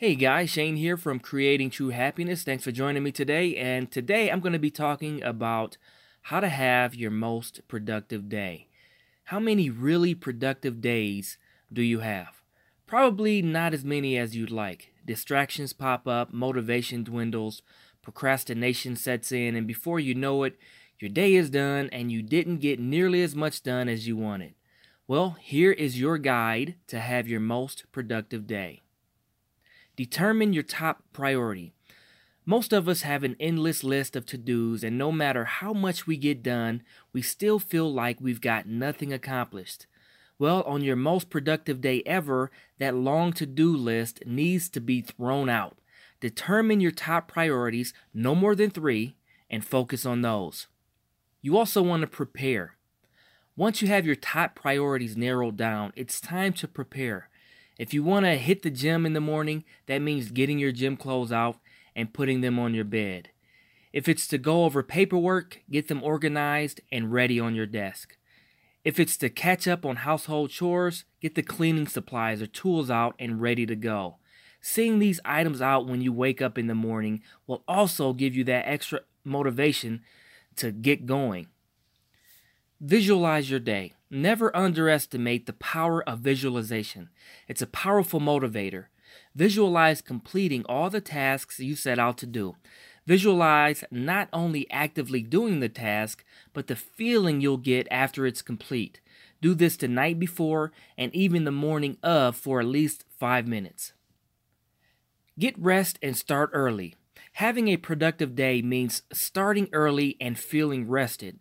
[0.00, 2.42] Hey guys, Shane here from Creating True Happiness.
[2.42, 3.54] Thanks for joining me today.
[3.54, 5.76] And today I'm going to be talking about
[6.22, 8.68] how to have your most productive day.
[9.24, 11.36] How many really productive days
[11.70, 12.40] do you have?
[12.86, 14.90] Probably not as many as you'd like.
[15.04, 17.60] Distractions pop up, motivation dwindles,
[18.00, 20.56] procrastination sets in, and before you know it,
[20.98, 24.54] your day is done and you didn't get nearly as much done as you wanted.
[25.06, 28.80] Well, here is your guide to have your most productive day.
[29.96, 31.72] Determine your top priority.
[32.46, 36.06] Most of us have an endless list of to dos, and no matter how much
[36.06, 39.86] we get done, we still feel like we've got nothing accomplished.
[40.38, 45.02] Well, on your most productive day ever, that long to do list needs to be
[45.02, 45.78] thrown out.
[46.20, 49.16] Determine your top priorities, no more than three,
[49.48, 50.66] and focus on those.
[51.42, 52.76] You also want to prepare.
[53.56, 57.29] Once you have your top priorities narrowed down, it's time to prepare.
[57.80, 60.98] If you want to hit the gym in the morning, that means getting your gym
[60.98, 61.56] clothes out
[61.96, 63.30] and putting them on your bed.
[63.90, 68.18] If it's to go over paperwork, get them organized and ready on your desk.
[68.84, 73.14] If it's to catch up on household chores, get the cleaning supplies or tools out
[73.18, 74.18] and ready to go.
[74.60, 78.44] Seeing these items out when you wake up in the morning will also give you
[78.44, 80.02] that extra motivation
[80.56, 81.46] to get going.
[82.80, 83.92] Visualize your day.
[84.10, 87.10] Never underestimate the power of visualization.
[87.46, 88.86] It's a powerful motivator.
[89.34, 92.56] Visualize completing all the tasks you set out to do.
[93.06, 99.00] Visualize not only actively doing the task, but the feeling you'll get after it's complete.
[99.42, 103.92] Do this the night before and even the morning of for at least five minutes.
[105.38, 106.94] Get rest and start early.
[107.34, 111.38] Having a productive day means starting early and feeling rested.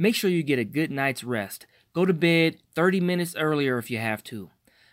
[0.00, 1.66] Make sure you get a good night's rest.
[1.92, 4.48] Go to bed 30 minutes earlier if you have to.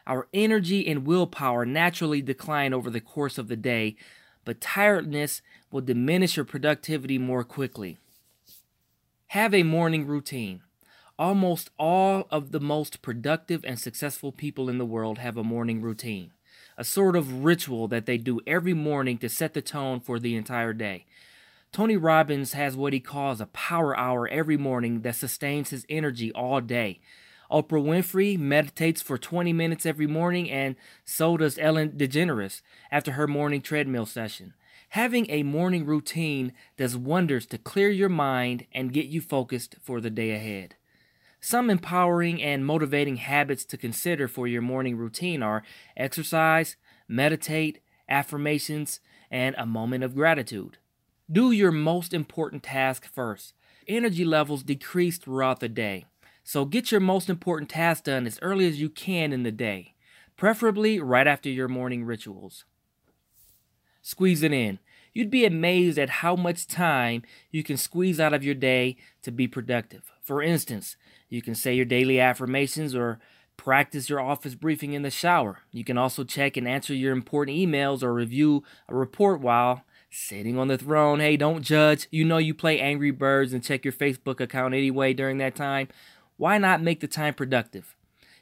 [0.06, 3.96] Our energy and willpower naturally decline over the course of the day,
[4.44, 5.42] but tiredness
[5.72, 8.00] will diminish your productivity more quickly.
[9.28, 10.62] Have a morning routine.
[11.18, 15.82] Almost all of the most productive and successful people in the world have a morning
[15.82, 16.32] routine,
[16.78, 20.36] a sort of ritual that they do every morning to set the tone for the
[20.36, 21.06] entire day.
[21.78, 26.32] Tony Robbins has what he calls a power hour every morning that sustains his energy
[26.32, 27.00] all day.
[27.52, 33.28] Oprah Winfrey meditates for 20 minutes every morning, and so does Ellen DeGeneres after her
[33.28, 34.56] morning treadmill session.
[34.90, 40.02] Having a morning routine does wonders to clear your mind and get you focused for
[40.02, 40.74] the day ahead.
[41.40, 45.62] Some empowering and motivating habits to consider for your morning routine are
[45.96, 46.76] exercise,
[47.08, 49.00] meditate, affirmations,
[49.30, 50.80] and a moment of gratitude.
[51.30, 53.54] Do your most important task first.
[53.86, 56.06] Energy levels decrease throughout the day,
[56.46, 59.94] so get your most important task done as early as you can in the day,
[60.38, 62.64] preferably right after your morning rituals.
[64.02, 64.80] Squeeze it in.
[65.14, 69.32] You'd be amazed at how much time you can squeeze out of your day to
[69.32, 70.14] be productive.
[70.22, 70.96] For instance,
[71.28, 73.20] you can say your daily affirmations or
[73.58, 75.60] practice your office briefing in the shower.
[75.72, 79.84] You can also check and answer your important emails or review a report while
[80.18, 81.20] sitting on the throne.
[81.20, 82.08] Hey, don't judge.
[82.10, 85.90] You know you play Angry Birds and check your Facebook account anyway during that time.
[86.38, 87.96] Why not make the time productive?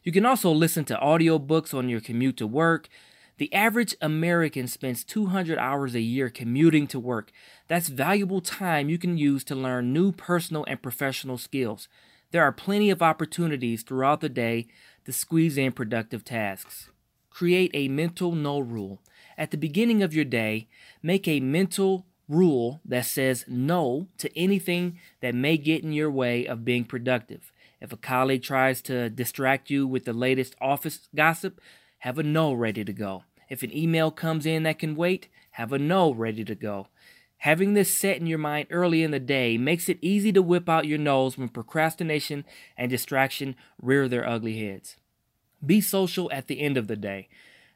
[0.03, 2.87] You can also listen to audiobooks on your commute to work.
[3.37, 7.31] The average American spends 200 hours a year commuting to work.
[7.67, 11.89] That's valuable time you can use to learn new personal and professional skills.
[12.31, 14.67] There are plenty of opportunities throughout the day
[15.03, 16.89] to squeeze in productive tasks.
[17.29, 19.01] Create a mental no rule.
[19.37, 20.67] At the beginning of your day,
[21.03, 26.45] make a mental rule that says no to anything that may get in your way
[26.45, 27.51] of being productive.
[27.81, 31.59] If a colleague tries to distract you with the latest office gossip,
[31.99, 33.23] have a no ready to go.
[33.49, 36.87] If an email comes in that can wait, have a no ready to go.
[37.39, 40.67] Having this set in your mind early in the day makes it easy to whip
[40.67, 42.43] out your noes when procrastination
[42.75, 44.95] and distraction rear their ugly heads.
[45.63, 47.27] Be social at the end of the day.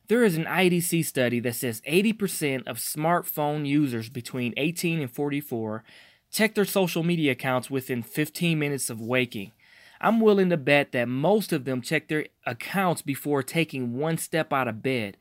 [0.09, 5.83] There is an IDC study that says 80% of smartphone users between 18 and 44
[6.31, 9.51] check their social media accounts within 15 minutes of waking.
[10.01, 14.51] I'm willing to bet that most of them check their accounts before taking one step
[14.51, 15.15] out of bed.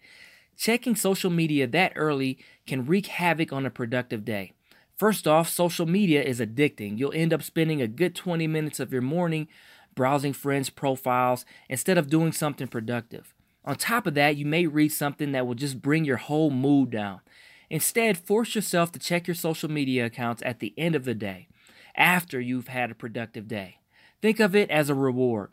[0.57, 4.53] Checking social media that early can wreak havoc on a productive day.
[4.97, 6.99] First off, social media is addicting.
[6.99, 9.49] You'll end up spending a good 20 minutes of your morning
[9.95, 13.35] browsing friends' profiles instead of doing something productive.
[13.69, 16.89] On top of that, you may read something that will just bring your whole mood
[16.89, 17.21] down.
[17.69, 21.49] Instead, force yourself to check your social media accounts at the end of the day,
[21.95, 23.81] after you've had a productive day.
[24.23, 25.51] Think of it as a reward.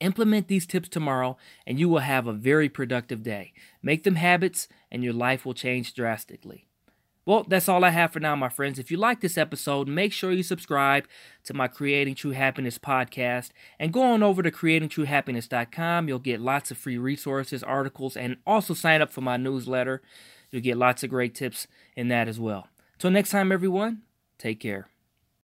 [0.00, 3.54] Implement these tips tomorrow, and you will have a very productive day.
[3.82, 6.66] Make them habits, and your life will change drastically.
[7.26, 8.78] Well, that's all I have for now, my friends.
[8.78, 11.06] If you like this episode, make sure you subscribe
[11.44, 16.08] to my Creating True Happiness podcast and go on over to creatingtruehappiness.com.
[16.08, 20.02] You'll get lots of free resources, articles, and also sign up for my newsletter.
[20.50, 21.66] You'll get lots of great tips
[21.96, 22.68] in that as well.
[22.98, 24.02] Till next time, everyone,
[24.38, 24.88] take care.